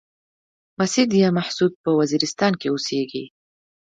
مسيد 0.79 1.09
يا 1.21 1.29
محسود 1.37 1.71
په 1.83 1.89
وزيرستان 1.99 2.53
کې 2.59 2.67
اوسيږي. 2.69 3.25